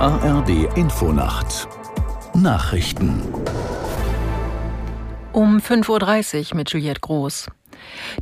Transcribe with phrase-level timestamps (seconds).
[0.00, 1.68] ARD Infonacht
[2.34, 3.22] Nachrichten
[5.32, 7.46] um 5.30 Uhr mit Juliette Groß.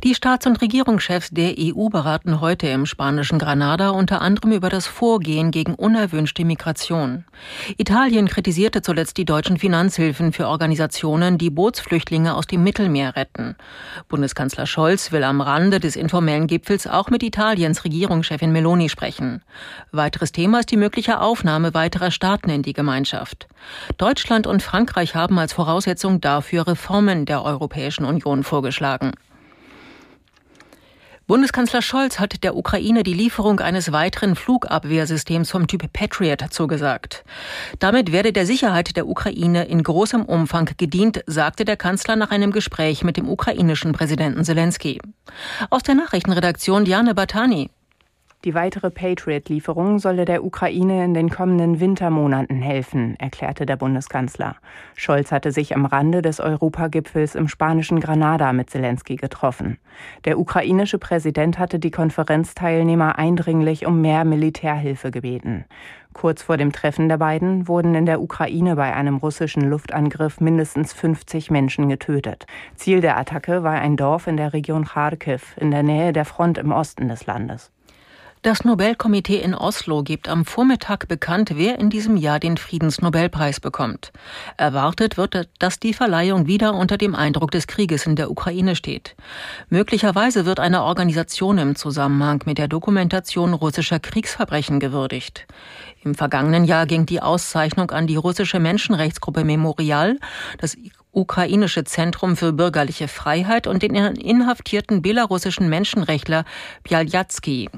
[0.03, 4.87] Die Staats- und Regierungschefs der EU beraten heute im spanischen Granada unter anderem über das
[4.87, 7.25] Vorgehen gegen unerwünschte Migration.
[7.77, 13.55] Italien kritisierte zuletzt die deutschen Finanzhilfen für Organisationen, die Bootsflüchtlinge aus dem Mittelmeer retten.
[14.09, 19.41] Bundeskanzler Scholz will am Rande des informellen Gipfels auch mit Italiens Regierungschefin Meloni sprechen.
[19.91, 23.47] Weiteres Thema ist die mögliche Aufnahme weiterer Staaten in die Gemeinschaft.
[23.97, 29.11] Deutschland und Frankreich haben als Voraussetzung dafür Reformen der Europäischen Union vorgeschlagen.
[31.33, 37.25] Bundeskanzler Scholz hat der Ukraine die Lieferung eines weiteren Flugabwehrsystems vom Typ Patriot zugesagt.
[37.79, 42.51] Damit werde der Sicherheit der Ukraine in großem Umfang gedient, sagte der Kanzler nach einem
[42.51, 45.01] Gespräch mit dem ukrainischen Präsidenten Zelensky.
[45.71, 47.71] Aus der Nachrichtenredaktion Diane Batani.
[48.45, 54.57] Die weitere Patriot-Lieferung solle der Ukraine in den kommenden Wintermonaten helfen, erklärte der Bundeskanzler.
[54.95, 59.77] Scholz hatte sich am Rande des Europagipfels im spanischen Granada mit Zelensky getroffen.
[60.25, 65.63] Der ukrainische Präsident hatte die Konferenzteilnehmer eindringlich um mehr Militärhilfe gebeten.
[66.11, 70.91] Kurz vor dem Treffen der beiden wurden in der Ukraine bei einem russischen Luftangriff mindestens
[70.91, 72.45] 50 Menschen getötet.
[72.75, 76.57] Ziel der Attacke war ein Dorf in der Region Kharkiv in der Nähe der Front
[76.57, 77.71] im Osten des Landes.
[78.43, 84.11] Das Nobelkomitee in Oslo gibt am Vormittag bekannt, wer in diesem Jahr den Friedensnobelpreis bekommt.
[84.57, 89.15] Erwartet wird, dass die Verleihung wieder unter dem Eindruck des Krieges in der Ukraine steht.
[89.69, 95.47] Möglicherweise wird eine Organisation im Zusammenhang mit der Dokumentation russischer Kriegsverbrechen gewürdigt.
[96.03, 100.19] Im vergangenen Jahr ging die Auszeichnung an die russische Menschenrechtsgruppe Memorial,
[100.57, 100.75] das
[101.13, 106.43] ukrainische Zentrum für bürgerliche Freiheit und den inhaftierten belarussischen Menschenrechtler
[106.83, 107.69] Bialyatsky.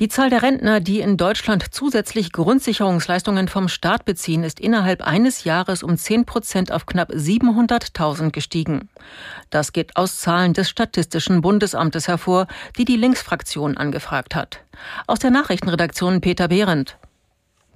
[0.00, 5.44] Die Zahl der Rentner, die in Deutschland zusätzlich Grundsicherungsleistungen vom Staat beziehen, ist innerhalb eines
[5.44, 8.88] Jahres um 10 Prozent auf knapp 700.000 gestiegen.
[9.50, 14.64] Das geht aus Zahlen des Statistischen Bundesamtes hervor, die die Linksfraktion angefragt hat.
[15.06, 16.96] Aus der Nachrichtenredaktion Peter Behrendt.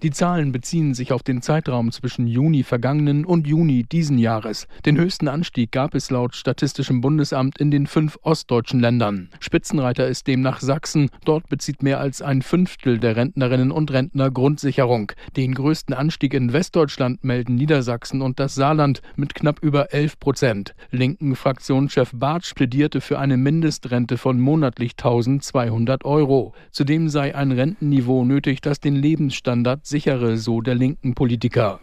[0.04, 4.68] Die Zahlen beziehen sich auf den Zeitraum zwischen Juni vergangenen und Juni diesen Jahres.
[4.86, 9.28] Den höchsten Anstieg gab es laut Statistischem Bundesamt in den fünf ostdeutschen Ländern.
[9.40, 11.10] Spitzenreiter ist demnach Sachsen.
[11.24, 15.10] Dort bezieht mehr als ein Fünftel der Rentnerinnen und Rentner Grundsicherung.
[15.36, 20.74] Den größten Anstieg in Westdeutschland melden Niedersachsen und das Saarland mit knapp über 11 Prozent.
[20.92, 26.54] Linken Fraktionschef Bartsch plädierte für eine Mindestrente von monatlich 1200 Euro.
[26.70, 31.80] Zudem sei ein Rentenniveau nötig, das den Lebensstandard sichere, so der linken Politiker.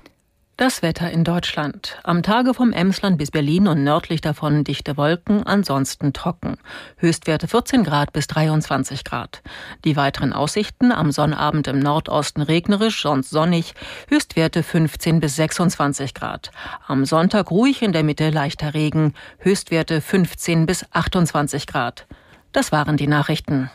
[0.57, 1.99] Das Wetter in Deutschland.
[2.05, 6.55] Am Tage vom Emsland bis Berlin und nördlich davon dichte Wolken, ansonsten trocken.
[6.95, 9.41] Höchstwerte 14 Grad bis 23 Grad.
[9.83, 13.73] Die weiteren Aussichten am Sonnabend im Nordosten regnerisch, sonst sonnig.
[14.07, 16.51] Höchstwerte 15 bis 26 Grad.
[16.87, 19.13] Am Sonntag ruhig in der Mitte leichter Regen.
[19.39, 22.07] Höchstwerte 15 bis 28 Grad.
[22.53, 23.69] Das waren die Nachrichten.